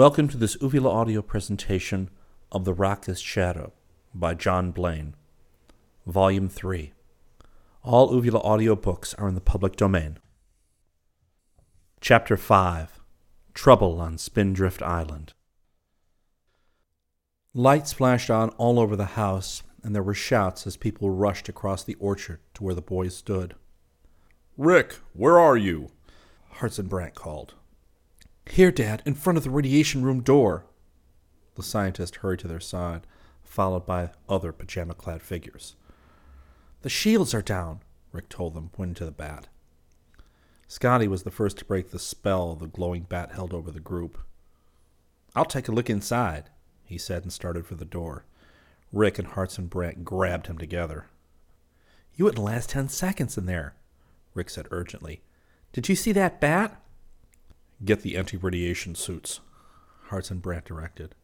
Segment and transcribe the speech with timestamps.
[0.00, 2.08] Welcome to this Uvula audio presentation
[2.50, 3.74] of The Rocket's Shadow
[4.14, 5.14] by John Blaine,
[6.06, 6.94] Volume 3.
[7.84, 10.18] All Uvula audio books are in the public domain.
[12.00, 12.98] Chapter 5
[13.52, 15.34] Trouble on Spindrift Island.
[17.52, 21.84] Lights flashed on all over the house, and there were shouts as people rushed across
[21.84, 23.54] the orchard to where the boys stood.
[24.56, 25.90] Rick, where are you?
[26.52, 27.52] Hartson Brant called.
[28.50, 30.64] Here, Dad, in front of the radiation room door.
[31.54, 33.06] The scientist hurried to their side,
[33.44, 35.76] followed by other pajama clad figures.
[36.82, 39.46] The shields are down, Rick told them, pointing to the bat.
[40.66, 44.18] Scotty was the first to break the spell the glowing bat held over the group.
[45.36, 46.50] I'll take a look inside,
[46.84, 48.24] he said and started for the door.
[48.92, 51.06] Rick and Hartson Brant grabbed him together.
[52.16, 53.74] You wouldn't last ten seconds in there,
[54.34, 55.22] Rick said urgently.
[55.72, 56.79] Did you see that bat?
[57.82, 59.40] Get the anti radiation suits,
[60.08, 61.14] Hartson Brant directed.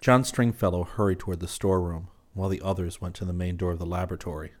[0.00, 3.78] John Stringfellow hurried toward the storeroom, while the others went to the main door of
[3.78, 4.52] the laboratory.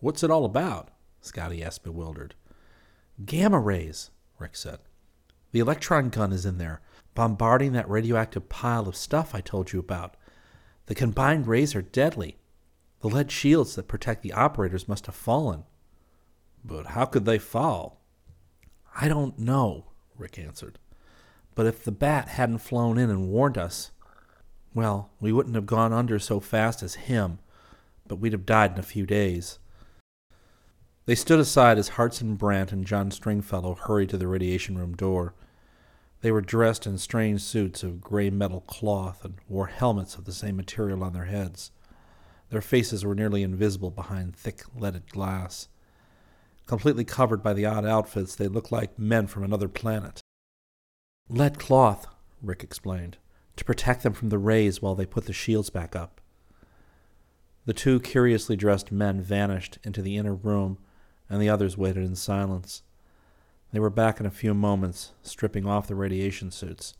[0.00, 0.90] What's it all about?
[1.20, 2.34] Scotty asked, bewildered.
[3.24, 4.80] Gamma rays, Rick said.
[5.52, 6.80] The electron gun is in there,
[7.14, 10.16] bombarding that radioactive pile of stuff I told you about.
[10.86, 12.38] The combined rays are deadly.
[13.00, 15.62] The lead shields that protect the operators must have fallen.
[16.64, 18.00] But how could they fall?
[18.96, 20.78] I don't know, Rick answered.
[21.54, 23.90] But if the bat hadn't flown in and warned us,
[24.74, 27.38] well, we wouldn't have gone under so fast as him,
[28.06, 29.58] but we'd have died in a few days.
[31.06, 35.34] They stood aside as Hartson Brant and John Stringfellow hurried to the radiation room door.
[36.22, 40.32] They were dressed in strange suits of gray metal cloth and wore helmets of the
[40.32, 41.70] same material on their heads.
[42.48, 45.68] Their faces were nearly invisible behind thick leaded glass.
[46.66, 50.20] Completely covered by the odd outfits, they looked like men from another planet.
[51.28, 52.06] Lead cloth,
[52.42, 53.18] Rick explained,
[53.56, 56.20] to protect them from the rays while they put the shields back up.
[57.66, 60.78] The two curiously dressed men vanished into the inner room,
[61.28, 62.82] and the others waited in silence.
[63.72, 66.94] They were back in a few moments, stripping off the radiation suits.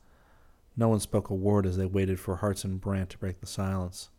[0.76, 4.10] No one spoke a word as they waited for Hartson Brant to break the silence.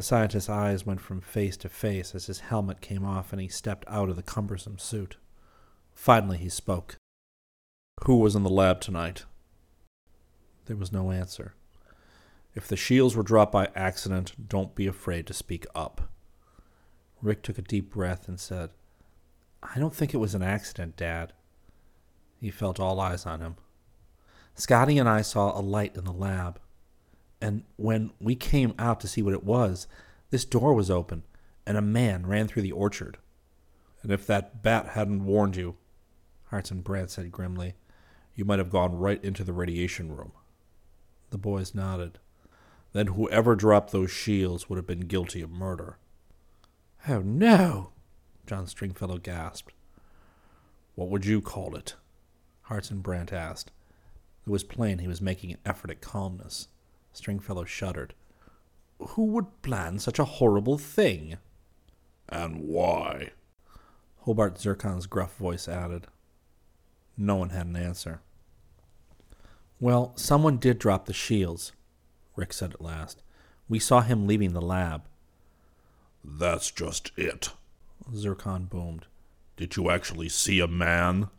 [0.00, 3.48] The scientist's eyes went from face to face as his helmet came off and he
[3.48, 5.18] stepped out of the cumbersome suit.
[5.92, 6.96] Finally, he spoke.
[8.04, 9.26] Who was in the lab tonight?
[10.64, 11.52] There was no answer.
[12.54, 16.08] If the shields were dropped by accident, don't be afraid to speak up.
[17.20, 18.70] Rick took a deep breath and said,
[19.62, 21.34] I don't think it was an accident, Dad.
[22.40, 23.56] He felt all eyes on him.
[24.54, 26.58] Scotty and I saw a light in the lab.
[27.40, 29.86] And when we came out to see what it was,
[30.30, 31.24] this door was open,
[31.66, 33.18] and a man ran through the orchard.
[34.02, 35.76] And if that bat hadn't warned you,
[36.46, 37.74] Hartson Brant said grimly,
[38.34, 40.32] you might have gone right into the radiation room.
[41.30, 42.18] The boys nodded.
[42.92, 45.98] Then whoever dropped those shields would have been guilty of murder.
[47.08, 47.90] Oh, no!
[48.46, 49.72] John Stringfellow gasped.
[50.94, 51.94] What would you call it?
[52.62, 53.70] Hartson Brant asked.
[54.46, 56.68] It was plain he was making an effort at calmness.
[57.12, 58.14] Stringfellow shuddered.
[58.98, 61.38] Who would plan such a horrible thing?
[62.28, 63.30] And why?
[64.20, 66.06] Hobart Zircon's gruff voice added.
[67.16, 68.20] No one had an answer.
[69.80, 71.72] Well, someone did drop the shields,
[72.36, 73.22] Rick said at last.
[73.68, 75.02] We saw him leaving the lab.
[76.22, 77.50] That's just it,
[78.14, 79.06] Zircon boomed.
[79.56, 81.30] Did you actually see a man?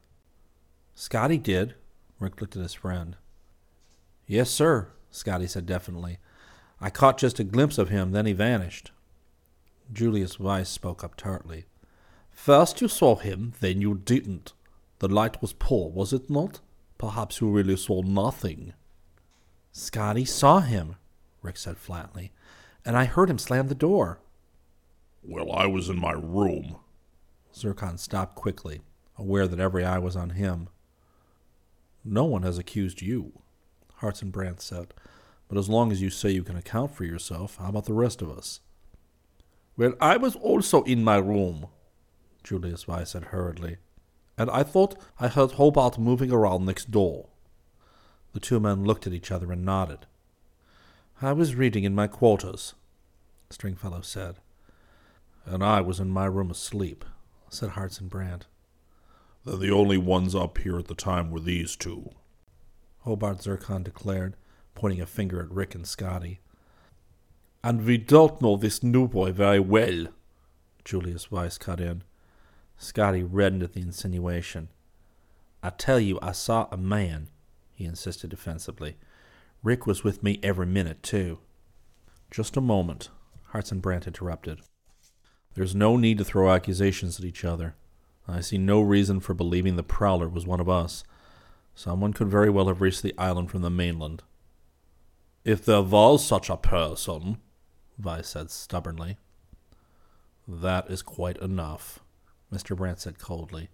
[0.96, 1.75] Scotty did.
[2.19, 3.16] Rick looked at his friend.
[4.25, 6.18] Yes, sir, Scotty said definitely.
[6.80, 8.92] I caught just a glimpse of him, then he vanished.
[9.94, 11.66] Julius Weiss spoke up tartly.
[12.31, 14.54] First you saw him, then you didn't.
[15.00, 16.60] The light was poor, was it not?
[16.98, 18.74] Perhaps you really saw nothing.
[19.72, 20.96] Scotty saw him,
[21.42, 22.31] Rick said flatly,
[22.86, 24.19] and I heard him slam the door.
[25.24, 26.78] Well, I was in my room.
[27.56, 28.81] Zircon stopped quickly,
[29.18, 30.69] aware that every eye was on him.
[32.04, 33.42] No one has accused you,
[33.96, 34.94] Hartson Brant said.
[35.51, 38.21] But as long as you say you can account for yourself, how about the rest
[38.21, 38.62] of us?
[39.75, 41.68] Well, I was also in my room,
[42.42, 43.75] Julius Weiss said hurriedly,
[44.38, 47.27] and I thought I heard Hobart moving around next door.
[48.31, 50.06] The two men looked at each other and nodded.
[51.21, 52.74] I was reading in my quarters,
[53.50, 54.38] Stringfellow said.
[55.45, 57.03] And I was in my room asleep,
[57.50, 58.48] said Hartson Brant.
[59.44, 62.12] Then the only ones up here at the time were these two,
[63.00, 64.38] Hobart Zircon declared,
[64.76, 66.40] pointing a finger at Rick and Scotty.
[67.64, 70.08] And we don't know this new boy very well,
[70.84, 72.04] Julius Weiss cut in.
[72.78, 74.70] Scotty reddened at the insinuation.
[75.62, 77.28] I tell you, I saw a man,
[77.76, 78.98] he insisted defensively.
[79.62, 81.38] Rick was with me every minute, too.
[82.32, 83.10] Just a moment,
[83.50, 84.62] Hartson Brant interrupted.
[85.54, 87.76] There's no need to throw accusations at each other.
[88.28, 91.04] I see no reason for believing the prowler was one of us.
[91.76, 94.24] Someone could very well have reached the island from the mainland.
[95.44, 97.38] If there was such a person,
[97.98, 99.18] Weiss said stubbornly.
[100.48, 102.00] That is quite enough,
[102.54, 102.78] Mr.
[102.78, 103.70] Brant said coldly.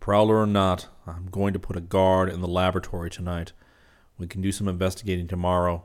[0.00, 3.52] Prowler or not, I'm going to put a guard in the laboratory tonight.
[4.16, 5.84] We can do some investigating tomorrow.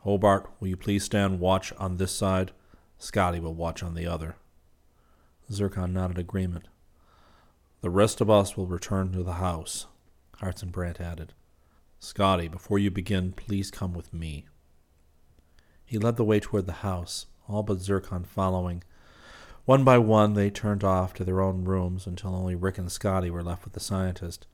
[0.00, 2.52] Hobart, will you please stand watch on this side?
[2.98, 4.36] Scotty will watch on the other.
[5.50, 6.68] Zircon nodded agreement.
[7.80, 9.86] The rest of us will return to the house,
[10.36, 11.32] Hartson Brant added.
[12.04, 14.44] Scotty, before you begin, please come with me.
[15.84, 18.82] He led the way toward the house, all but Zircon following.
[19.66, 23.30] One by one, they turned off to their own rooms until only Rick and Scotty
[23.30, 24.48] were left with the scientist.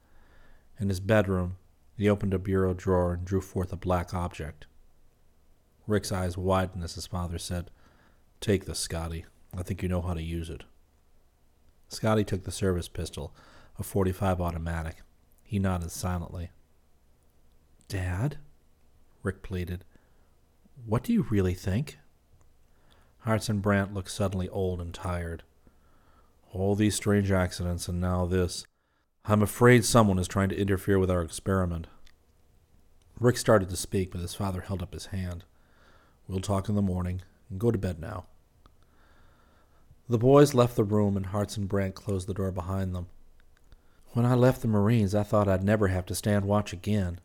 [0.78, 1.56] In his bedroom,
[1.96, 4.66] he opened a bureau drawer and drew forth a black object.
[5.86, 7.70] Rick's eyes widened as his father said,
[8.42, 9.24] Take this, Scotty.
[9.56, 10.64] I think you know how to use it.
[11.88, 13.34] Scotty took the service pistol,
[13.78, 14.96] a 45 automatic.
[15.42, 16.50] He nodded silently.
[17.88, 18.36] Dad?
[19.22, 19.84] Rick pleaded.
[20.86, 21.98] What do you really think?
[23.20, 25.42] Hartson Brant looked suddenly old and tired.
[26.52, 28.66] All these strange accidents, and now this.
[29.24, 31.86] I'm afraid someone is trying to interfere with our experiment.
[33.18, 35.44] Rick started to speak, but his father held up his hand.
[36.26, 37.22] We'll talk in the morning.
[37.56, 38.26] Go to bed now.
[40.08, 43.08] The boys left the room, and Hartson Brant closed the door behind them.
[44.12, 47.20] When I left the Marines, I thought I'd never have to stand watch again,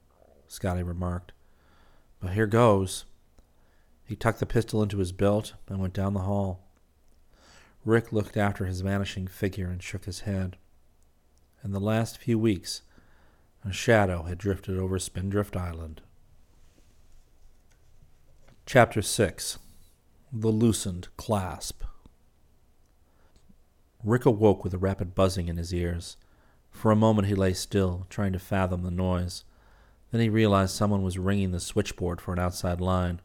[0.47, 1.31] Scotty remarked.
[2.19, 3.05] But here goes.
[4.05, 6.61] He tucked the pistol into his belt and went down the hall.
[7.85, 10.57] Rick looked after his vanishing figure and shook his head.
[11.63, 12.81] In the last few weeks,
[13.65, 16.01] a shadow had drifted over Spindrift Island.
[18.65, 19.59] Chapter 6
[20.31, 21.83] The Loosened Clasp
[24.03, 26.17] Rick awoke with a rapid buzzing in his ears.
[26.71, 29.45] For a moment he lay still, trying to fathom the noise.
[30.13, 33.19] Then he realized someone was ringing the switchboard for an outside line.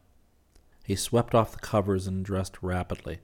[0.83, 3.19] He swept off the covers and dressed rapidly.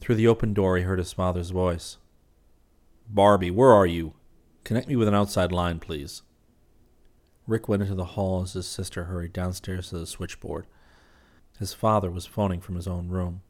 [0.00, 1.98] Through the open door, he heard his father's voice.
[3.06, 4.14] Barbie, where are you?
[4.64, 6.22] Connect me with an outside line, please.
[7.46, 10.66] Rick went into the hall as his sister hurried downstairs to the switchboard.
[11.58, 13.42] His father was phoning from his own room.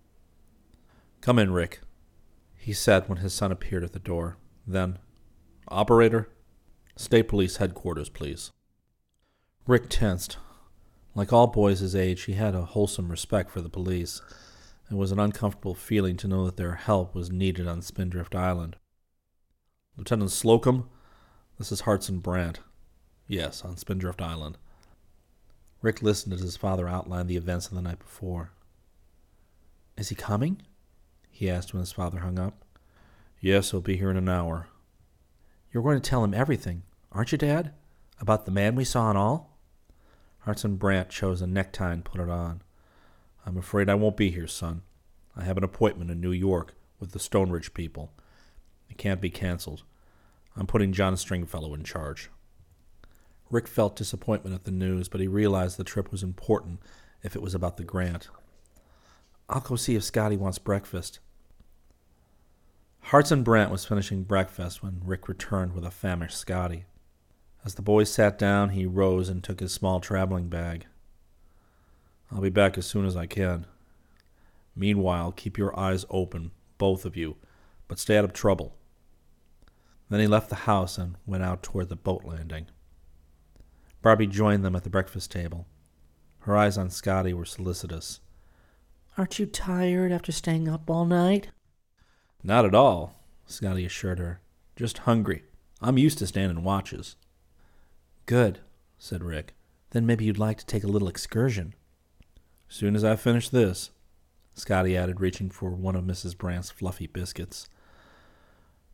[1.21, 1.83] Come in, Rick,
[2.57, 4.39] he said when his son appeared at the door.
[4.67, 4.99] Then,
[5.69, 6.31] Operator,
[6.97, 8.51] State Police Headquarters, please.
[9.67, 10.37] Rick tensed.
[11.15, 14.21] Like all boys his age, he had a wholesome respect for the police.
[14.91, 18.77] It was an uncomfortable feeling to know that their help was needed on Spindrift Island.
[19.97, 20.91] Lieutenant Slocum,
[21.59, 22.61] this is Hartson Brant.
[23.27, 24.59] Yes, on Spindrift Island.
[25.81, 28.51] Rick listened as his father outlined the events of the night before.
[29.97, 30.61] Is he coming?
[31.31, 32.65] he asked when his father hung up.
[33.41, 34.69] Yes, he'll be here in an hour.
[35.73, 37.73] You're going to tell him everything, aren't you, Dad?
[38.21, 39.54] About the man we saw and all?
[40.45, 42.61] Hartson Brant chose a necktie and put it on.
[43.47, 44.83] I'm afraid I won't be here, son.
[45.35, 48.13] I have an appointment in New York with the Stonebridge people.
[48.91, 49.85] It can't be canceled.
[50.55, 52.31] I'm putting John Stringfellow in charge.
[53.51, 56.81] Rick felt disappointment at the news, but he realized the trip was important
[57.23, 58.29] if it was about the grant.
[59.49, 61.21] I'll go see if Scotty wants breakfast.
[63.01, 66.85] Hartson Brant was finishing breakfast when Rick returned with a famished Scotty.
[67.65, 70.87] As the boys sat down, he rose and took his small traveling bag.
[72.31, 73.67] I'll be back as soon as I can.
[74.77, 77.37] Meanwhile, keep your eyes open, both of you,
[77.89, 78.77] but stay out of trouble.
[80.11, 82.67] Then he left the house and went out toward the boat landing.
[84.03, 85.67] Barbie joined them at the breakfast table.
[86.41, 88.21] Her eyes on Scotty were solicitous.
[89.17, 91.49] Aren't you tired after staying up all night?
[92.43, 94.41] Not at all, Scotty assured her.
[94.77, 95.45] Just hungry.
[95.81, 97.17] I'm used to standing watches.
[98.27, 98.61] Good,
[98.99, 99.55] said Rick.
[99.91, 101.75] Then maybe you'd like to take a little excursion.
[102.69, 103.91] Soon as I finish this.
[104.55, 106.37] Scotty added, reaching for one of Mrs.
[106.37, 107.69] Brant's fluffy biscuits.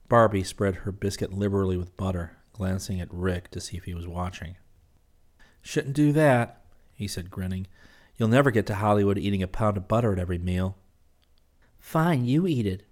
[0.08, 4.08] Barbie spread her biscuit liberally with butter, glancing at Rick to see if he was
[4.08, 4.56] watching.
[5.62, 6.62] Shouldn't do that,
[6.94, 7.66] he said, grinning.
[8.16, 10.76] You'll never get to Hollywood eating a pound of butter at every meal.
[11.78, 12.82] Fine, you eat it.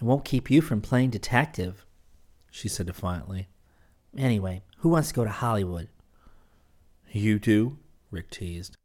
[0.00, 1.84] It won't keep you from playing detective,
[2.50, 3.48] she said defiantly.
[4.16, 5.88] Anyway, who wants to go to Hollywood?
[7.10, 7.78] You do,
[8.10, 8.76] Rick teased.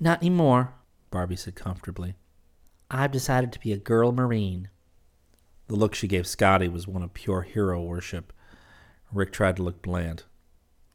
[0.00, 0.74] Not anymore,
[1.10, 2.14] Barbie said comfortably.
[2.90, 4.68] I've decided to be a girl Marine.
[5.68, 8.32] The look she gave Scotty was one of pure hero worship.
[9.12, 10.24] Rick tried to look bland.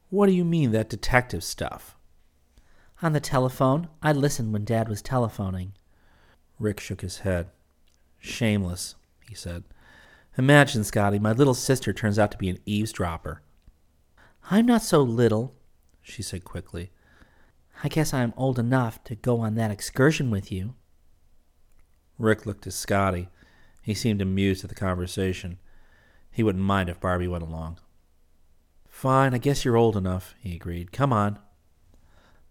[0.09, 1.95] What do you mean, that detective stuff?
[3.01, 5.73] On the telephone, I listened when Dad was telephoning.
[6.59, 7.49] Rick shook his head.
[8.19, 8.95] Shameless,
[9.27, 9.63] he said.
[10.37, 13.41] Imagine, Scotty, my little sister turns out to be an eavesdropper.
[14.49, 15.55] I'm not so little,
[16.01, 16.91] she said quickly.
[17.83, 20.75] I guess I'm old enough to go on that excursion with you.
[22.17, 23.27] Rick looked at Scotty.
[23.81, 25.59] He seemed amused at the conversation.
[26.31, 27.79] He wouldn't mind if Barbie went along.
[28.87, 30.91] Fine, I guess you're old enough, he agreed.
[30.93, 31.39] Come on.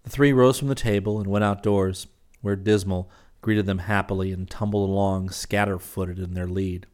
[0.02, 2.08] The three rose from the table and went outdoors,
[2.42, 3.10] where Dismal
[3.40, 6.86] greeted them happily and tumbled along scatter footed in their lead.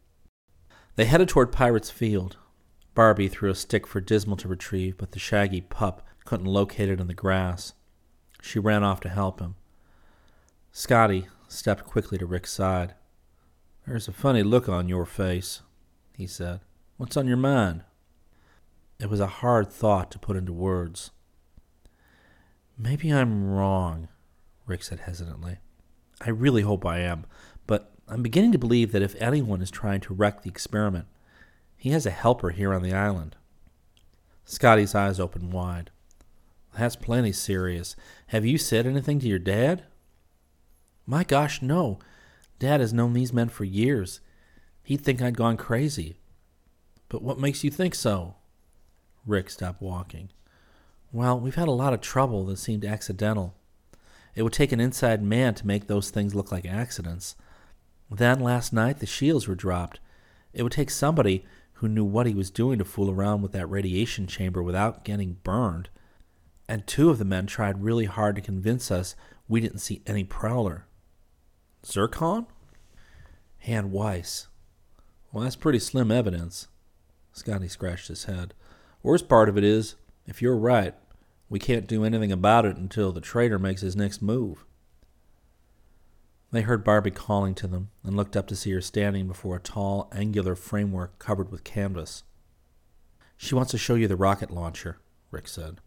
[0.94, 2.36] They headed toward Pirate's Field.
[2.94, 7.00] Barbie threw a stick for Dismal to retrieve, but the shaggy pup couldn't locate it
[7.00, 7.72] in the grass.
[8.42, 9.54] She ran off to help him.
[10.72, 12.94] Scotty stepped quickly to Rick's side.
[13.86, 15.62] There's a funny look on your face,
[16.16, 16.60] he said.
[16.96, 17.82] What's on your mind?
[18.98, 21.10] It was a hard thought to put into words.
[22.78, 24.08] Maybe I'm wrong,
[24.66, 25.58] Rick said hesitantly.
[26.20, 27.26] I really hope I am,
[27.66, 31.06] but I'm beginning to believe that if anyone is trying to wreck the experiment,
[31.82, 33.34] he has a helper here on the island.
[34.44, 35.90] Scotty's eyes opened wide.
[36.78, 37.96] That's plenty serious.
[38.28, 39.82] Have you said anything to your dad?
[41.06, 41.98] My gosh, no.
[42.60, 44.20] Dad has known these men for years.
[44.84, 46.18] He'd think I'd gone crazy.
[47.08, 48.36] But what makes you think so?
[49.26, 50.28] Rick stopped walking.
[51.10, 53.56] Well, we've had a lot of trouble that seemed accidental.
[54.36, 57.34] It would take an inside man to make those things look like accidents.
[58.08, 59.98] Then, last night, the shields were dropped.
[60.52, 61.44] It would take somebody
[61.82, 65.36] who knew what he was doing to fool around with that radiation chamber without getting
[65.42, 65.88] burned.
[66.68, 69.16] And two of the men tried really hard to convince us
[69.48, 70.86] we didn't see any prowler.
[71.84, 72.46] Zircon?
[73.66, 74.46] And Weiss.
[75.32, 76.68] Well, that's pretty slim evidence.
[77.32, 78.54] Scotty scratched his head.
[79.02, 80.94] Worst part of it is, if you're right,
[81.48, 84.64] we can't do anything about it until the traitor makes his next move.
[86.52, 89.60] They heard Barbie calling to them and looked up to see her standing before a
[89.60, 92.24] tall, angular framework covered with canvas.
[93.38, 94.98] She wants to show you the rocket launcher,
[95.30, 95.80] Rick said.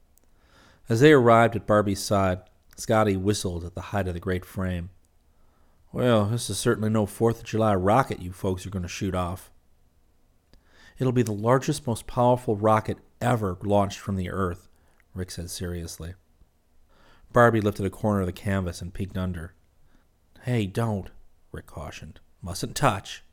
[0.89, 2.39] As they arrived at Barbie's side,
[2.77, 4.89] Scotty whistled at the height of the great frame.
[5.93, 9.15] Well, this is certainly no Fourth of July rocket you folks are going to shoot
[9.15, 9.51] off.
[10.97, 14.67] It'll be the largest, most powerful rocket ever launched from the Earth,
[15.13, 16.15] Rick said seriously.
[17.31, 19.53] Barbie lifted a corner of the canvas and peeked under.
[20.45, 21.09] Hey, don't,
[21.51, 22.19] Rick cautioned.
[22.39, 23.23] Mustn't touch.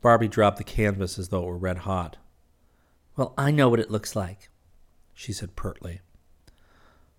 [0.00, 2.16] Barbie dropped the canvas as though it were red hot.
[3.14, 4.48] Well, I know what it looks like,
[5.12, 6.00] she said pertly.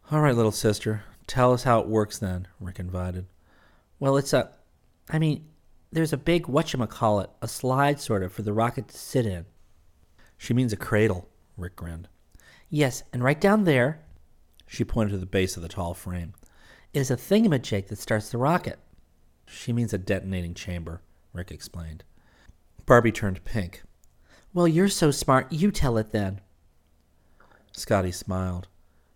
[0.10, 3.28] All right, little sister, tell us how it works then, Rick invited.
[4.00, 4.50] Well, it's a.
[5.08, 5.46] I mean,
[5.92, 9.46] there's a big whatchamacallit, a slide sort of, for the rocket to sit in.
[10.36, 12.08] She means a cradle, Rick grinned.
[12.72, 14.04] Yes, and right down there,
[14.66, 16.34] she pointed to the base of the tall frame,
[16.98, 18.80] is a thingamajig that starts the rocket.
[19.46, 21.02] She means a detonating chamber,
[21.32, 22.04] Rick explained.
[22.86, 23.84] Barbie turned pink.
[24.54, 26.42] Well, you're so smart, you tell it then.
[27.72, 28.68] Scotty smiled.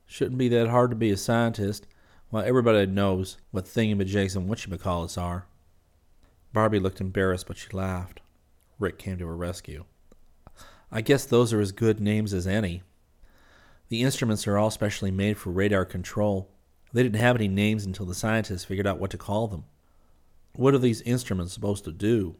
[0.06, 1.88] Shouldn't be that hard to be a scientist.
[2.30, 5.48] Well, everybody knows what thingamajigs and whatchamacallits are.
[6.54, 8.22] Barbie looked embarrassed, but she laughed.
[8.78, 9.86] Rick came to her rescue.
[10.92, 12.84] I guess those are as good names as any.
[13.88, 16.51] The instruments are all specially made for radar control.
[16.94, 19.66] They didn't have any names until the scientists figured out what to call them.
[20.54, 22.36] What are these instruments supposed to do?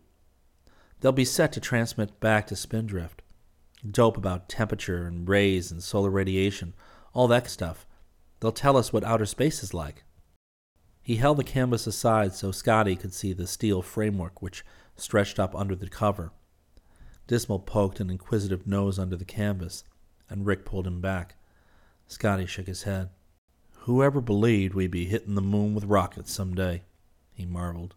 [1.00, 3.22] They'll be set to transmit back to Spindrift.
[3.90, 6.74] Dope about temperature and rays and solar radiation,
[7.14, 7.88] all that stuff.
[8.40, 10.04] They'll tell us what outer space is like.
[11.02, 14.64] He held the canvas aside so Scotty could see the steel framework which
[14.96, 16.32] stretched up under the cover.
[17.26, 19.84] Dismal poked an inquisitive nose under the canvas,
[20.30, 21.36] and Rick pulled him back.
[22.08, 23.10] Scotty shook his head.
[23.86, 26.84] Whoever believed we'd be hitting the moon with rockets some day,
[27.34, 27.96] he marveled.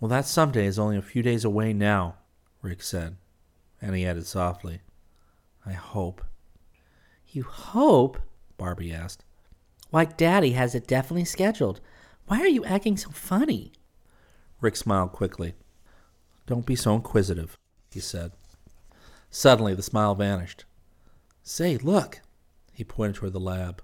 [0.00, 2.14] Well, that someday is only a few days away now,
[2.62, 3.16] Rick said,
[3.82, 4.80] and he added softly,
[5.66, 6.24] I hope.
[7.28, 8.16] You hope?
[8.56, 9.22] Barbie asked.
[9.90, 11.80] Why, Daddy has it definitely scheduled.
[12.26, 13.72] Why are you acting so funny?
[14.62, 15.52] Rick smiled quickly.
[16.46, 17.58] Don't be so inquisitive,
[17.92, 18.32] he said.
[19.28, 20.64] Suddenly, the smile vanished.
[21.42, 22.22] Say, look!
[22.72, 23.82] He pointed toward the lab.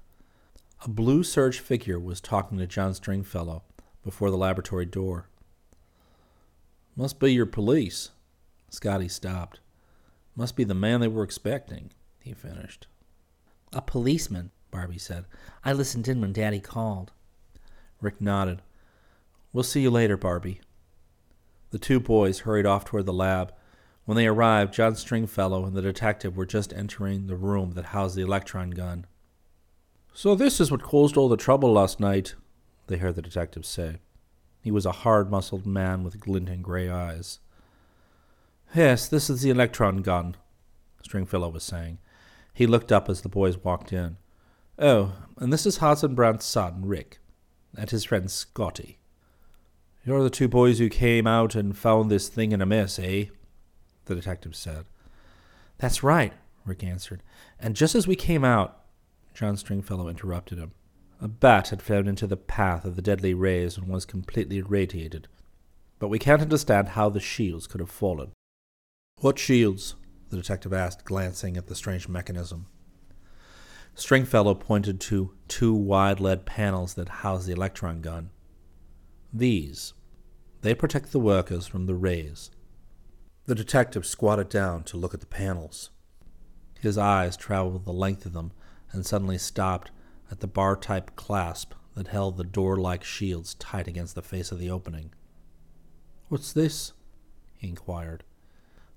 [0.85, 3.63] A blue serge figure was talking to John Stringfellow
[4.03, 5.29] before the laboratory door.
[6.97, 8.11] Must be your police.
[8.69, 9.61] Scotty stopped.
[10.35, 12.89] Must be the man they were expecting, he finished.
[13.73, 15.27] A policeman, Barbie said.
[15.65, 17.13] I listened in when Daddy called.
[18.01, 18.61] Rick nodded.
[19.53, 20.63] We'll see you later, Barbie.
[21.71, 23.55] The two boys hurried off toward the lab.
[24.05, 28.17] When they arrived, John Stringfellow and the detective were just entering the room that housed
[28.17, 29.07] the electron gun.
[30.15, 32.35] So this is what caused all the trouble last night,
[32.87, 33.97] they heard the detective say.
[34.61, 37.39] He was a hard muscled man with glinting gray eyes.
[38.75, 40.37] Yes, this is the electron gun,
[41.03, 41.99] Stringfellow was saying.
[42.53, 44.19] He looked up as the boys walked in.
[44.79, 47.19] Oh, and this is Hartson Brant's son, Rick,
[47.77, 48.99] and his friend Scotty.
[50.05, 53.27] You're the two boys who came out and found this thing in a mess, eh?
[54.05, 54.85] The detective said.
[55.79, 56.35] That's right,
[56.67, 57.23] Rick answered.
[57.59, 58.82] And just as we came out,
[59.35, 60.73] John Stringfellow interrupted him.
[61.21, 65.29] A bat had flown into the path of the deadly rays and was completely irradiated.
[65.99, 68.33] But we can't understand how the shields could have fallen.
[69.21, 69.95] What shields?
[70.31, 72.67] the detective asked, glancing at the strange mechanism.
[73.95, 78.31] Stringfellow pointed to two wide lead panels that housed the electron gun.
[79.33, 79.93] These.
[80.63, 82.51] They protect the workers from the rays.
[83.45, 85.91] The detective squatted down to look at the panels.
[86.81, 88.53] His eyes traveled the length of them
[88.93, 89.91] and suddenly stopped
[90.31, 94.53] at the bar type clasp that held the door like shields tight against the face
[94.53, 95.13] of the opening.
[96.29, 96.93] What's this?
[97.57, 98.25] he inquired.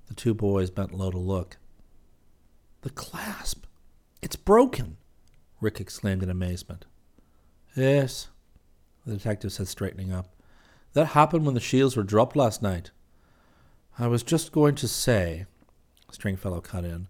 [0.08, 1.58] The two boys bent low to look.
[2.81, 3.66] The clasp!
[4.22, 4.98] It's broken!
[5.60, 6.86] Rick exclaimed in amazement.
[7.75, 8.29] Yes,
[9.05, 10.29] the detective said, straightening up.
[10.94, 12.92] That happened when the shields were dropped last night.
[14.00, 15.46] I was just going to say,
[16.12, 17.08] Stringfellow cut in,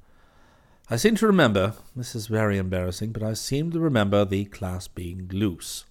[0.88, 4.93] I seem to remember, this is very embarrassing, but I seem to remember the clasp
[4.93, 5.86] being loose.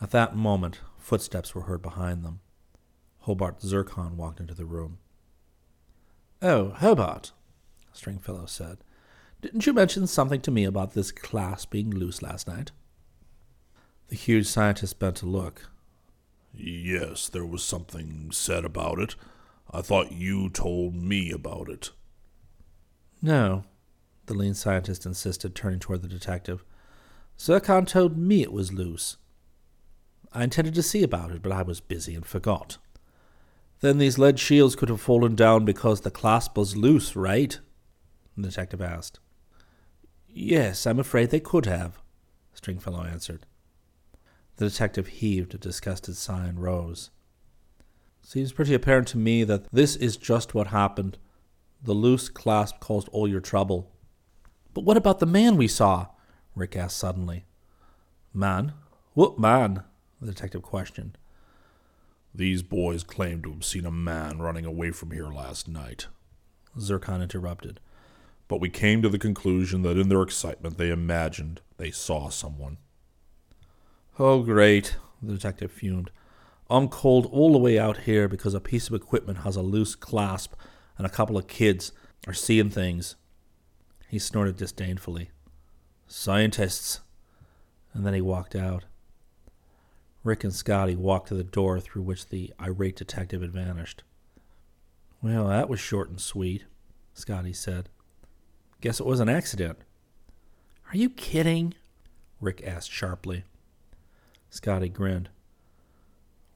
[0.00, 2.40] At that moment, footsteps were heard behind them.
[3.20, 4.98] Hobart Zircon walked into the room.
[6.40, 7.32] Oh, Hobart,
[7.92, 8.78] Stringfellow said.
[9.42, 12.70] Didn't you mention something to me about this clasp being loose last night?
[14.08, 15.68] The huge scientist bent to look.
[16.54, 19.16] Yes, there was something said about it.
[19.70, 21.90] I thought you told me about it.
[23.22, 23.62] No,
[24.26, 26.64] the lean scientist insisted, turning toward the detective.
[27.38, 29.16] Zircon told me it was loose.
[30.32, 32.78] I intended to see about it, but I was busy and forgot.
[33.80, 37.58] Then these lead shields could have fallen down because the clasp was loose, right?
[38.36, 39.18] The detective asked.
[40.28, 42.00] Yes, I'm afraid they could have,
[42.54, 43.46] Stringfellow answered.
[44.56, 47.10] The detective heaved a disgusted sigh and rose.
[48.22, 51.18] Seems pretty apparent to me that this is just what happened.
[51.82, 53.90] The loose clasp caused all your trouble.
[54.72, 56.06] But what about the man we saw?
[56.54, 57.44] Rick asked suddenly.
[58.32, 58.72] Man?
[59.14, 59.82] What man?
[60.20, 61.18] The detective questioned.
[62.34, 66.06] These boys claim to have seen a man running away from here last night.
[66.78, 67.80] Zircon interrupted.
[68.48, 72.78] But we came to the conclusion that in their excitement they imagined they saw someone.
[74.18, 76.10] Oh, great, the detective fumed.
[76.70, 79.94] I'm called all the way out here because a piece of equipment has a loose
[79.94, 80.54] clasp
[80.98, 81.92] and a couple of kids
[82.26, 83.16] are seeing things.
[84.08, 85.30] He snorted disdainfully.
[86.06, 87.00] Scientists.
[87.94, 88.84] And then he walked out.
[90.24, 94.04] Rick and Scotty walked to the door through which the irate detective had vanished.
[95.20, 96.64] Well, that was short and sweet,
[97.14, 97.88] Scotty said.
[98.80, 99.78] Guess it was an accident.
[100.92, 101.74] Are you kidding?
[102.40, 103.44] Rick asked sharply.
[104.50, 105.30] Scotty grinned.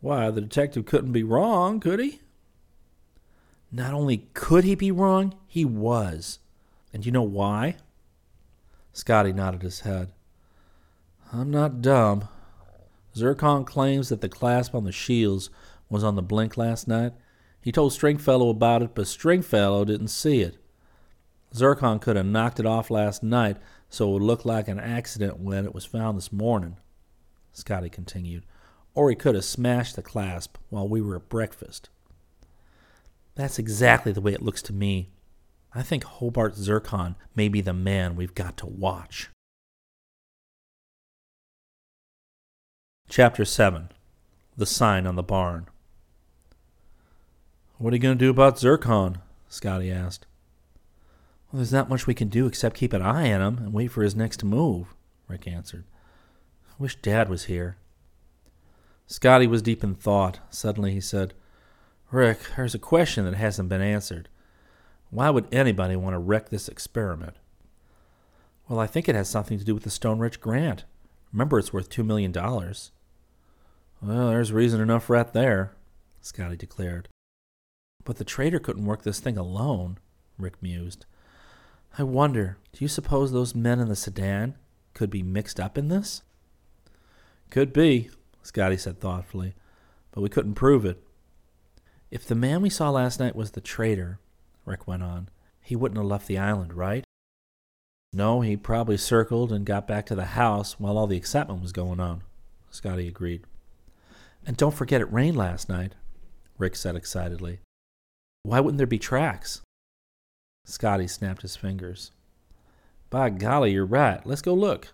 [0.00, 2.20] Why, the detective couldn't be wrong, could he?
[3.76, 6.38] Not only could he be wrong, he was.
[6.94, 7.76] And you know why?
[8.94, 10.12] Scotty nodded his head.
[11.30, 12.26] I'm not dumb.
[13.14, 15.50] Zircon claims that the clasp on the shields
[15.90, 17.12] was on the blink last night.
[17.60, 20.56] He told Stringfellow about it, but Stringfellow didn't see it.
[21.54, 23.58] Zircon could have knocked it off last night
[23.90, 26.78] so it would look like an accident when it was found this morning,
[27.52, 28.46] Scotty continued.
[28.94, 31.90] Or he could have smashed the clasp while we were at breakfast.
[33.36, 35.10] That's exactly the way it looks to me.
[35.74, 39.28] I think Hobart Zircon may be the man we've got to watch.
[43.08, 43.90] Chapter 7
[44.56, 45.68] The Sign on the Barn.
[47.76, 49.18] What are you going to do about Zircon?
[49.48, 50.24] Scotty asked.
[51.52, 53.88] Well, there's not much we can do except keep an eye on him and wait
[53.88, 54.94] for his next move,
[55.28, 55.84] Rick answered.
[56.70, 57.76] I wish Dad was here.
[59.06, 60.40] Scotty was deep in thought.
[60.48, 61.34] Suddenly he said,
[62.10, 64.28] Rick, there's a question that hasn't been answered.
[65.10, 67.36] Why would anybody want to wreck this experiment?
[68.68, 70.84] Well, I think it has something to do with the Stonebridge grant.
[71.32, 72.32] Remember, it's worth $2 million.
[72.32, 75.72] Well, there's reason enough right there,
[76.20, 77.08] Scotty declared.
[78.04, 79.98] But the trader couldn't work this thing alone,
[80.38, 81.06] Rick mused.
[81.98, 84.56] I wonder, do you suppose those men in the sedan
[84.94, 86.22] could be mixed up in this?
[87.50, 88.10] Could be,
[88.42, 89.54] Scotty said thoughtfully,
[90.12, 91.02] but we couldn't prove it.
[92.10, 94.20] If the man we saw last night was the traitor,
[94.64, 95.28] Rick went on,
[95.60, 97.04] he wouldn't have left the island, right?
[98.12, 101.72] No, he probably circled and got back to the house while all the excitement was
[101.72, 102.22] going on,
[102.70, 103.42] Scotty agreed.
[104.46, 105.94] And don't forget it rained last night,
[106.56, 107.58] Rick said excitedly.
[108.44, 109.62] Why wouldn't there be tracks?
[110.64, 112.12] Scotty snapped his fingers.
[113.10, 114.24] By golly, you're right.
[114.24, 114.92] Let's go look.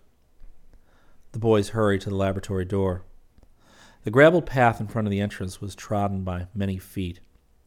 [1.33, 3.05] The boys hurried to the laboratory door.
[4.05, 7.21] The graveled path in front of the entrance was trodden by many feet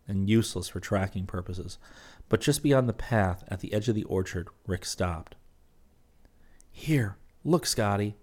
[0.08, 1.78] and useless for tracking purposes,
[2.28, 5.36] but just beyond the path, at the edge of the orchard, Rick stopped.
[6.72, 8.16] Here, look, Scotty.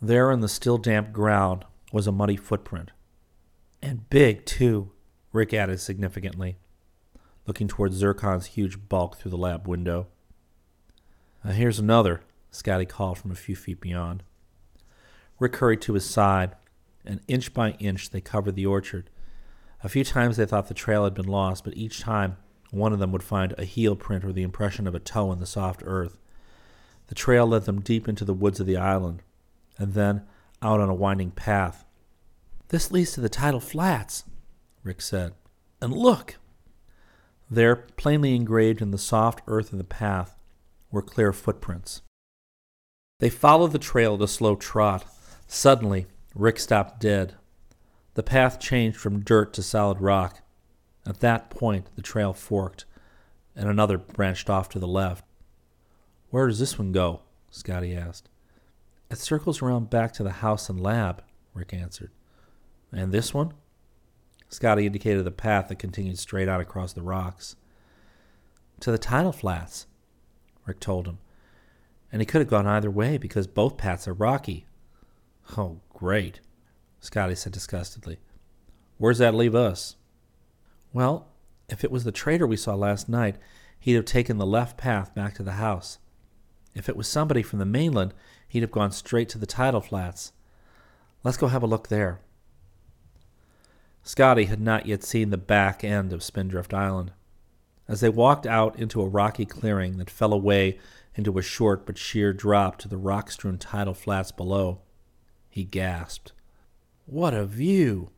[0.00, 2.92] There in the still damp ground was a muddy footprint.
[3.82, 4.92] And big, too,
[5.32, 6.56] Rick added significantly,
[7.46, 10.06] looking toward Zircon's huge bulk through the lab window.
[11.44, 14.22] Uh, here's another, Scotty called from a few feet beyond.
[15.38, 16.54] Rick hurried to his side,
[17.06, 19.10] and inch by inch they covered the orchard.
[19.82, 22.36] A few times they thought the trail had been lost, but each time
[22.70, 25.38] one of them would find a heel print or the impression of a toe in
[25.38, 26.18] the soft earth.
[27.08, 29.22] The trail led them deep into the woods of the island,
[29.78, 30.22] and then
[30.62, 31.84] out on a winding path.
[32.68, 34.24] This leads to the tidal flats,
[34.82, 35.34] Rick said.
[35.80, 36.36] And look!
[37.48, 40.36] There, plainly engraved in the soft earth of the path,
[40.90, 42.02] were clear footprints.
[43.20, 45.04] They followed the trail at a slow trot.
[45.46, 47.34] Suddenly, Rick stopped dead.
[48.12, 50.42] The path changed from dirt to solid rock.
[51.06, 52.84] At that point, the trail forked,
[53.54, 55.24] and another branched off to the left.
[56.28, 57.22] Where does this one go?
[57.50, 58.28] Scotty asked.
[59.10, 61.22] It circles around back to the house and lab,
[61.54, 62.10] Rick answered.
[62.92, 63.54] And this one?
[64.50, 67.56] Scotty indicated the path that continued straight out across the rocks.
[68.80, 69.86] To the tidal flats,
[70.66, 71.16] Rick told him.
[72.12, 74.66] And he could have gone either way because both paths are rocky.
[75.56, 76.40] Oh, great,
[77.00, 78.18] Scotty said disgustedly.
[78.98, 79.96] Where's that leave us?
[80.92, 81.28] Well,
[81.68, 83.36] if it was the trader we saw last night,
[83.78, 85.98] he'd have taken the left path back to the house.
[86.74, 88.14] If it was somebody from the mainland,
[88.48, 90.32] he'd have gone straight to the tidal flats.
[91.24, 92.20] Let's go have a look there.
[94.02, 97.12] Scotty had not yet seen the back end of Spindrift Island.
[97.88, 100.78] As they walked out into a rocky clearing that fell away
[101.14, 104.80] into a short but sheer drop to the rock strewn tidal flats below,
[105.56, 106.34] he gasped.
[107.06, 108.10] What a view!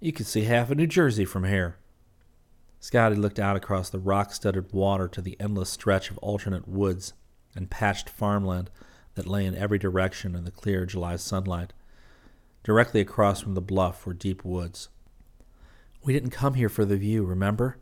[0.00, 1.76] You could see half of New Jersey from here.
[2.80, 7.12] Scotty looked out across the rock studded water to the endless stretch of alternate woods
[7.54, 8.70] and patched farmland
[9.16, 11.74] that lay in every direction in the clear July sunlight.
[12.64, 14.88] Directly across from the bluff were deep woods.
[16.02, 17.76] We didn't come here for the view, remember?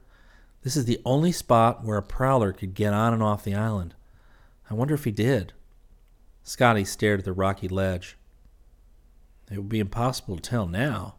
[0.63, 3.95] This is the only spot where a prowler could get on and off the island.
[4.69, 5.53] I wonder if he did.
[6.43, 8.17] Scotty stared at the rocky ledge.
[9.51, 11.17] It would be impossible to tell now.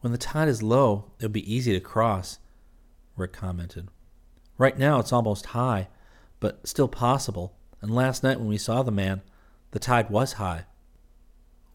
[0.00, 2.38] When the tide is low, it would be easy to cross,
[3.16, 3.88] Rick commented.
[4.56, 5.88] Right now it's almost high,
[6.40, 9.22] but still possible, and last night when we saw the man,
[9.70, 10.64] the tide was high.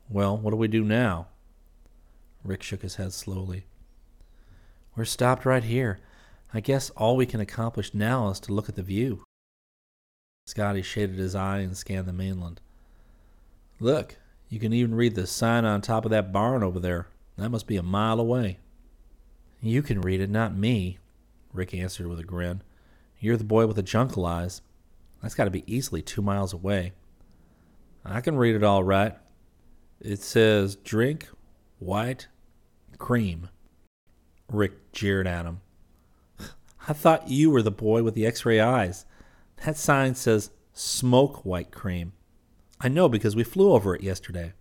[0.10, 1.28] Well, what do we do now?
[2.44, 3.66] Rick shook his head slowly.
[4.96, 6.00] We're stopped right here.
[6.54, 9.24] I guess all we can accomplish now is to look at the view.
[10.46, 12.62] Scotty shaded his eye and scanned the mainland.
[13.80, 14.18] Look,
[14.54, 17.08] you can even read the sign on top of that barn over there.
[17.40, 18.60] That must be a mile away.
[19.64, 21.00] You can read it, not me,
[21.52, 22.62] Rick answered with a grin.
[23.20, 24.62] You're the boy with the jungle eyes.
[25.24, 26.92] That's got to be easily two miles away.
[28.06, 29.18] I can read it all right.
[30.00, 31.28] It says drink
[31.80, 32.28] white
[33.00, 33.50] cream.
[34.52, 35.62] Rick jeered at him.
[36.88, 39.06] I thought you were the boy with the x ray eyes.
[39.66, 42.14] That sign says smoke white cream.
[42.84, 44.54] I know because we flew over it yesterday.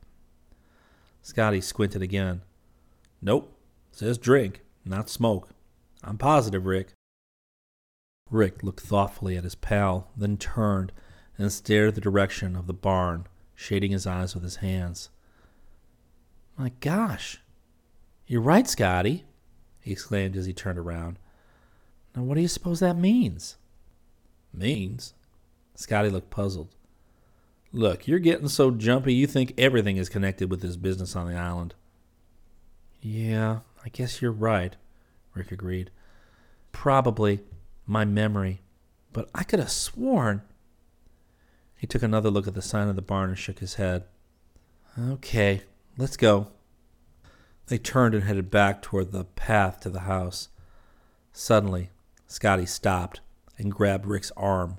[1.21, 2.43] Scotty squinted again.
[3.21, 3.55] Nope,
[3.91, 5.51] says drink, not smoke.
[6.03, 6.93] I'm positive, Rick.
[8.31, 10.93] Rick looked thoughtfully at his pal, then turned
[11.37, 15.11] and stared at the direction of the barn, shading his eyes with his hands.
[16.57, 17.41] My gosh,
[18.27, 19.25] you're right, Scotty
[19.83, 21.19] he exclaimed as he turned around.
[22.15, 23.57] Now, what do you suppose that means?
[24.55, 25.15] Means?
[25.75, 26.75] Scotty looked puzzled.
[27.73, 31.37] Look, you're getting so jumpy you think everything is connected with this business on the
[31.37, 31.75] island.
[33.01, 34.77] Yeah, I guess you're right,
[35.35, 35.91] Rick agreed.
[36.71, 37.41] Probably
[37.87, 38.61] my memory,
[39.13, 40.43] but I could have sworn.
[41.77, 44.05] He took another look at the sign of the barn and shook his head.
[44.99, 45.63] Okay,
[45.97, 46.49] let's go.
[47.67, 50.49] They turned and headed back toward the path to the house.
[51.33, 51.91] Suddenly,
[52.27, 53.21] Scotty stopped
[53.57, 54.77] and grabbed Rick's arm.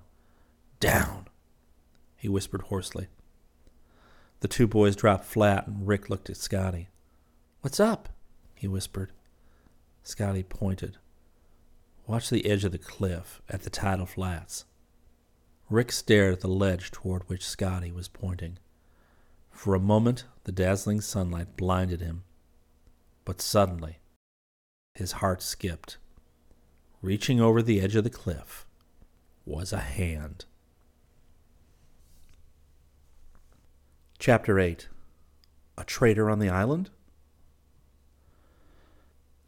[0.79, 1.27] Down,
[2.23, 3.07] he whispered hoarsely.
[4.39, 6.87] The two boys dropped flat, and Rick looked at Scotty.
[7.59, 8.07] What's up?
[8.55, 9.11] he whispered.
[10.03, 10.95] Scotty pointed.
[12.07, 14.63] Watch the edge of the cliff at the tidal flats.
[15.69, 18.57] Rick stared at the ledge toward which Scotty was pointing.
[19.51, 22.23] For a moment, the dazzling sunlight blinded him.
[23.25, 23.97] But suddenly,
[24.95, 25.97] his heart skipped.
[27.01, 28.65] Reaching over the edge of the cliff
[29.45, 30.45] was a hand.
[34.25, 34.87] Chapter 8
[35.77, 36.89] A Traitor on the Island?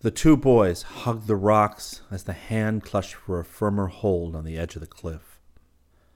[0.02, 4.44] The two boys hugged the rocks as the hand clutched for a firmer hold on
[4.44, 5.40] the edge of the cliff.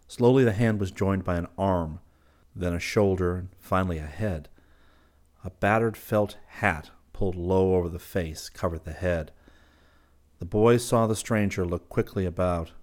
[0.10, 2.02] Slowly, the hand was joined by an arm,
[2.54, 4.50] then a shoulder, and finally a head.
[5.46, 9.32] A battered felt hat pulled low over the face covered the head.
[10.40, 12.74] The boys saw the stranger look quickly about,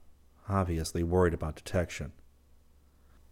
[0.49, 2.12] obviously worried about detection.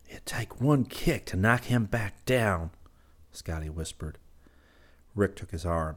[0.08, 2.70] It'd take one kick to knock him back down,
[3.32, 4.18] Scotty whispered.
[5.14, 5.96] Rick took his arm.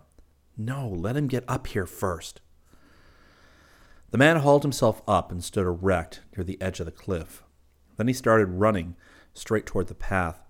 [0.57, 2.41] No, let him get up here first.
[4.09, 7.43] The man hauled himself up and stood erect near the edge of the cliff.
[7.97, 8.95] Then he started running
[9.33, 10.41] straight toward the path.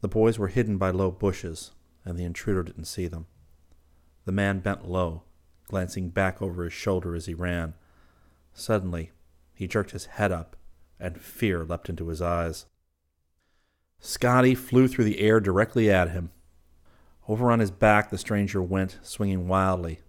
[0.00, 1.72] The boys were hidden by low bushes,
[2.04, 3.26] and the intruder didn't see them.
[4.24, 5.22] The man bent low,
[5.66, 7.74] glancing back over his shoulder as he ran.
[8.54, 9.12] Suddenly,
[9.54, 10.56] he jerked his head up,
[10.98, 12.66] and fear leapt into his eyes.
[13.98, 16.30] Scotty flew through the air directly at him.
[17.28, 20.00] Over on his back, the stranger went, swinging wildly.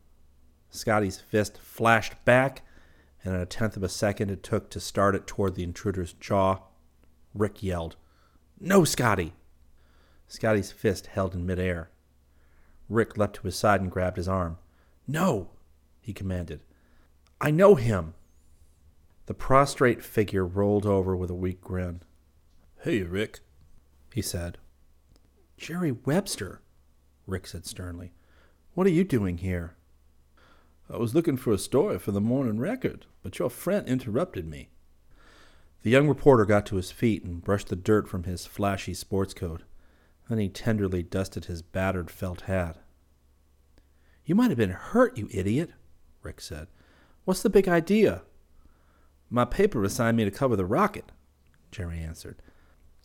[0.69, 2.63] Scotty's fist flashed back,
[3.23, 6.13] and in a tenth of a second it took to start it toward the intruder's
[6.13, 6.59] jaw.
[7.33, 7.95] Rick yelled,
[8.59, 9.33] No, Scotty!
[10.27, 11.89] Scotty's fist held in midair.
[12.89, 14.57] Rick leapt to his side and grabbed his arm.
[15.07, 15.49] No,
[16.01, 16.61] he commanded.
[17.39, 18.13] I know him.
[19.25, 22.01] The prostrate figure rolled over with a weak grin.
[22.81, 23.39] Hey, Rick,
[24.17, 24.57] he said.
[25.57, 26.61] Jerry Webster,
[27.27, 28.13] Rick said sternly.
[28.73, 29.75] What are you doing here?
[30.89, 34.69] I was looking for a story for the morning record, but your friend interrupted me.
[35.83, 39.35] The young reporter got to his feet and brushed the dirt from his flashy sports
[39.35, 39.61] coat.
[40.27, 42.77] Then he tenderly dusted his battered felt hat.
[44.25, 45.69] You might have been hurt, you idiot,
[46.23, 46.69] Rick said.
[47.25, 48.23] What's the big idea?
[49.29, 51.11] My paper assigned me to cover the rocket,
[51.69, 52.41] Jerry answered.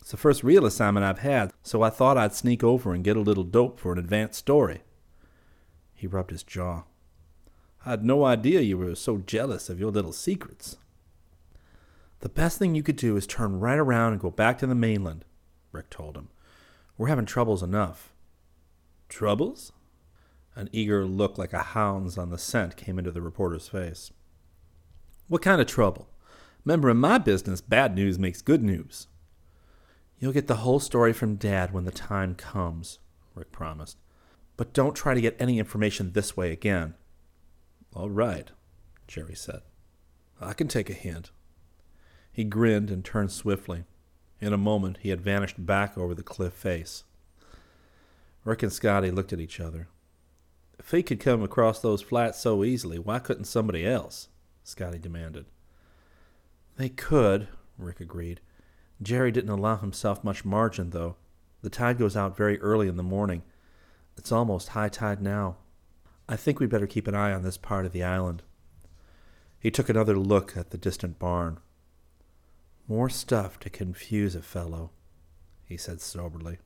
[0.02, 3.16] It's the first real assignment I've had, so I thought I'd sneak over and get
[3.16, 4.80] a little dope for an advanced story.
[5.94, 6.82] He rubbed his jaw.
[7.86, 10.76] I'd no idea you were so jealous of your little secrets.
[12.18, 14.74] The best thing you could do is turn right around and go back to the
[14.74, 15.24] mainland,
[15.70, 16.30] Rick told him.
[16.98, 18.12] We're having troubles enough.
[19.08, 19.70] Troubles?
[20.56, 24.10] An eager look like a hound's on the scent came into the reporter's face.
[25.28, 26.08] What kind of trouble?
[26.64, 29.06] Remember, in my business, bad news makes good news.
[30.22, 33.00] You'll get the whole story from Dad when the time comes,
[33.34, 33.98] Rick promised.
[34.56, 36.94] But don't try to get any information this way again.
[37.92, 38.48] All right,
[39.08, 39.62] Jerry said.
[40.40, 41.32] I can take a hint.
[42.30, 43.82] He grinned and turned swiftly.
[44.40, 47.02] In a moment, he had vanished back over the cliff face.
[48.44, 49.88] Rick and Scotty looked at each other.
[50.78, 54.28] If he could come across those flats so easily, why couldn't somebody else?
[54.62, 55.46] Scotty demanded.
[56.76, 58.40] They could, Rick agreed.
[59.02, 61.16] Jerry didn't allow himself much margin, though.
[61.62, 63.42] The tide goes out very early in the morning.
[64.16, 65.56] It's almost high tide now.
[66.28, 68.42] I think we'd better keep an eye on this part of the island.
[69.58, 71.58] He took another look at the distant barn.
[72.88, 74.90] More stuff to confuse a fellow,
[75.64, 76.58] he said soberly.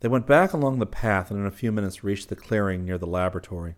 [0.00, 2.98] They went back along the path and in a few minutes reached the clearing near
[2.98, 3.76] the laboratory.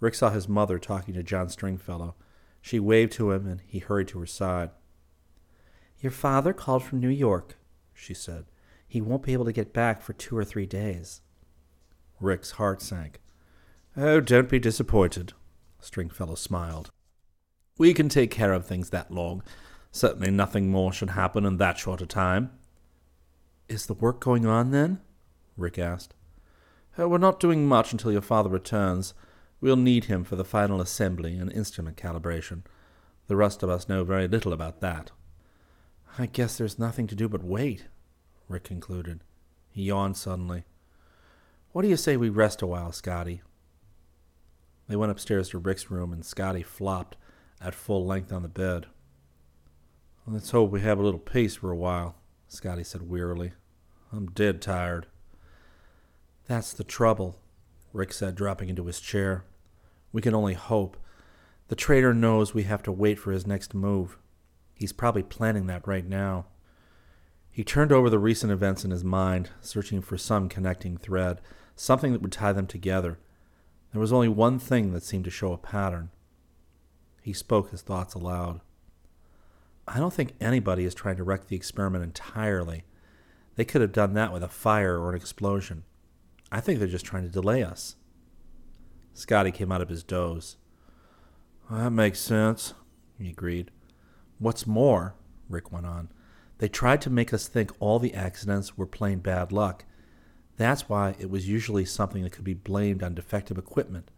[0.00, 2.14] Rick saw his mother talking to John Stringfellow.
[2.60, 4.70] She waved to him and he hurried to her side.
[6.04, 7.56] Your father called from New York,
[7.94, 8.44] she said.
[8.86, 11.22] He won't be able to get back for two or three days.
[12.20, 13.22] Rick's heart sank.
[13.96, 15.32] Oh, don't be disappointed,
[15.80, 16.90] Stringfellow smiled.
[17.78, 19.42] We can take care of things that long.
[19.92, 22.50] Certainly nothing more should happen in that short a time.
[23.70, 25.00] Is the work going on then?
[25.56, 26.12] Rick asked.
[26.98, 29.14] Oh, we're not doing much until your father returns.
[29.58, 32.60] We'll need him for the final assembly and instrument calibration.
[33.26, 35.10] The rest of us know very little about that.
[36.16, 37.86] I guess there's nothing to do but wait,
[38.48, 39.20] Rick concluded.
[39.70, 40.64] He yawned suddenly.
[41.72, 43.42] What do you say we rest a while, Scotty?
[44.88, 47.16] They went upstairs to Rick's room, and Scotty flopped
[47.60, 48.86] at full length on the bed.
[50.26, 52.14] Let's hope we have a little peace for a while,
[52.46, 53.52] Scotty said wearily.
[54.12, 55.06] I'm dead tired.
[56.46, 57.40] That's the trouble,
[57.92, 59.44] Rick said, dropping into his chair.
[60.12, 60.96] We can only hope.
[61.68, 64.16] The traitor knows we have to wait for his next move.
[64.84, 66.44] He's probably planning that right now.
[67.50, 71.40] He turned over the recent events in his mind, searching for some connecting thread,
[71.74, 73.18] something that would tie them together.
[73.92, 76.10] There was only one thing that seemed to show a pattern.
[77.22, 78.60] He spoke his thoughts aloud.
[79.88, 82.84] I don't think anybody is trying to wreck the experiment entirely.
[83.56, 85.84] They could have done that with a fire or an explosion.
[86.52, 87.96] I think they're just trying to delay us.
[89.14, 90.58] Scotty came out of his doze.
[91.70, 92.74] That makes sense,
[93.18, 93.70] he agreed.
[94.44, 95.14] What's more,
[95.48, 96.10] Rick went on,
[96.58, 99.86] they tried to make us think all the accidents were plain bad luck.
[100.58, 104.10] That's why it was usually something that could be blamed on defective equipment.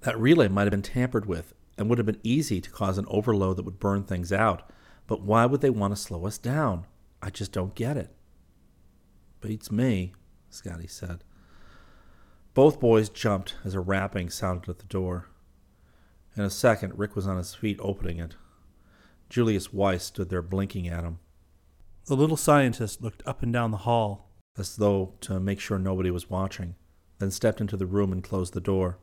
[0.00, 3.04] That relay might have been tampered with and would have been easy to cause an
[3.08, 4.70] overload that would burn things out,
[5.06, 6.86] but why would they want to slow us down?
[7.20, 8.08] I just don't get it.
[9.42, 10.14] Beats me,
[10.48, 11.24] Scotty said.
[12.54, 15.26] Both boys jumped as a rapping sounded at the door.
[16.36, 18.36] In a second, Rick was on his feet opening it.
[19.28, 21.18] Julius Weiss stood there blinking at him.
[22.06, 26.10] The little scientist looked up and down the hall, as though to make sure nobody
[26.10, 26.74] was watching,
[27.18, 28.98] then stepped into the room and closed the door.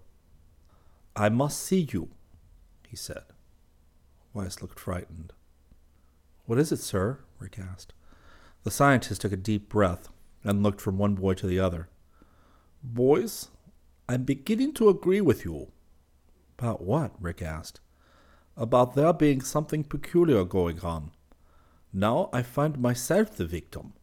[1.15, 2.09] I must see you,
[2.87, 3.23] he said.
[4.33, 5.33] Weiss looked frightened.
[6.45, 7.19] What is it, sir?
[7.39, 7.93] Rick asked.
[8.63, 10.09] The scientist took a deep breath
[10.43, 11.89] and looked from one boy to the other.
[12.83, 13.49] Boys,
[14.09, 15.71] I'm beginning to agree with you.
[16.57, 17.11] About what?
[17.19, 17.79] Rick asked.
[18.57, 21.11] About there being something peculiar going on.
[21.91, 23.93] Now I find myself the victim.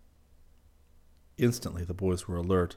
[1.38, 2.76] Instantly the boys were alert.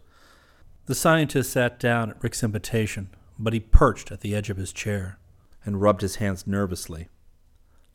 [0.87, 3.09] The scientist sat down at Rick's invitation,
[3.39, 5.17] but he perched at the edge of his chair
[5.65, 7.07] and rubbed his hands nervously.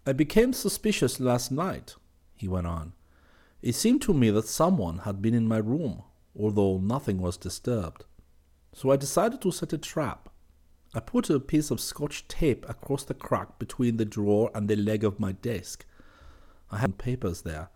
[0.07, 1.95] I became suspicious last night,
[2.35, 2.95] he went on.
[3.63, 6.03] It seemed to me that someone had been in my room,
[6.39, 8.05] although nothing was disturbed.
[8.73, 10.30] So I decided to set a trap.
[10.93, 14.75] I put a piece of scotch tape across the crack between the drawer and the
[14.75, 15.85] leg of my desk.
[16.71, 17.69] I had papers there.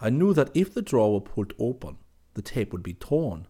[0.00, 1.98] I knew that if the drawer were pulled open,
[2.34, 3.46] the tape would be torn.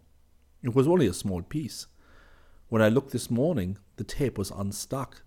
[0.63, 1.87] It was only a small piece.
[2.69, 5.23] When I looked this morning, the tape was unstuck.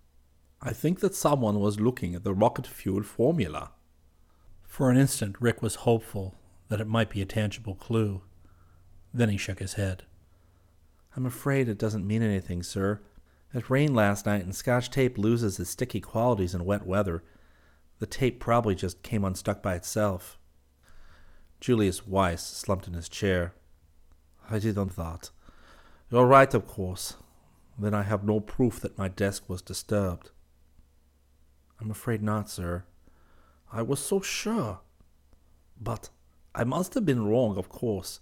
[0.61, 3.71] I think that someone was looking at the rocket fuel formula.
[4.63, 6.35] For an instant, Rick was hopeful
[6.69, 8.21] that it might be a tangible clue.
[9.11, 10.03] Then he shook his head.
[11.15, 13.01] I'm afraid it doesn't mean anything, sir.
[13.53, 17.23] It rained last night, and scotch tape loses its sticky qualities in wet weather.
[17.99, 20.37] The tape probably just came unstuck by itself.
[21.59, 23.53] Julius Weiss slumped in his chair.
[24.49, 25.31] I didn't thought.
[26.09, 27.15] You're right, of course.
[27.77, 30.31] Then I have no proof that my desk was disturbed.
[31.79, 32.85] I'm afraid not, sir.
[33.71, 34.79] I was so sure.
[35.79, 36.09] But
[36.53, 38.19] I must have been wrong, of course.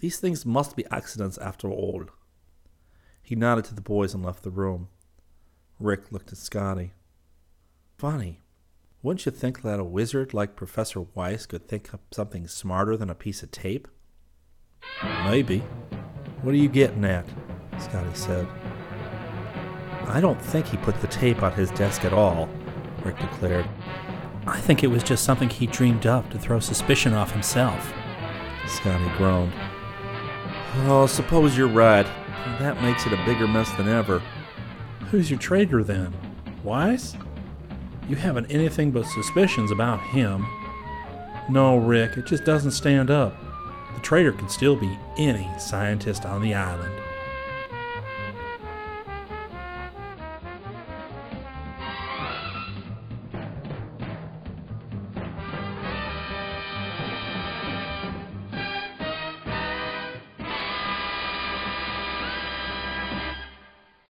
[0.00, 2.06] These things must be accidents after all.
[3.24, 4.88] He nodded to the boys and left the room.
[5.80, 6.92] Rick looked at Scotty.
[7.96, 8.42] Funny.
[9.02, 13.08] Wouldn't you think that a wizard like Professor Weiss could think up something smarter than
[13.08, 13.88] a piece of tape?
[15.24, 15.60] Maybe.
[16.42, 17.26] What are you getting at?
[17.78, 18.46] Scotty said.
[20.06, 22.46] I don't think he put the tape on his desk at all,
[23.02, 23.66] Rick declared.
[24.46, 27.90] I think it was just something he dreamed up to throw suspicion off himself.
[28.66, 29.54] Scotty groaned.
[30.86, 32.06] Oh, suppose you're right.
[32.58, 34.22] That makes it a bigger mess than ever.
[35.10, 36.14] Who's your traitor then?
[36.62, 37.16] Weiss?
[38.08, 40.46] You haven't anything but suspicions about him.
[41.48, 43.34] No, Rick, it just doesn't stand up.
[43.94, 46.92] The traitor could still be any scientist on the island.